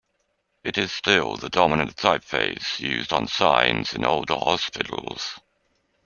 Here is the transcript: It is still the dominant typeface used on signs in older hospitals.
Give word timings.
It 0.63 0.79
is 0.79 0.91
still 0.91 1.37
the 1.37 1.49
dominant 1.51 1.95
typeface 1.95 2.79
used 2.79 3.13
on 3.13 3.27
signs 3.27 3.93
in 3.93 4.03
older 4.03 4.33
hospitals. 4.33 5.39